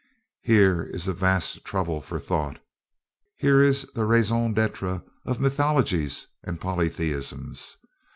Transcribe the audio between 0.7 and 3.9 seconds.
is a vast trouble for thought. Here is